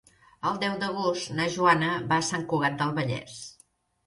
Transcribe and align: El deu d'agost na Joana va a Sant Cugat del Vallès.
El 0.51 0.55
deu 0.63 0.77
d'agost 0.83 1.29
na 1.41 1.45
Joana 1.57 1.91
va 2.15 2.19
a 2.19 2.25
Sant 2.31 2.47
Cugat 2.55 2.81
del 2.81 2.97
Vallès. 2.97 3.39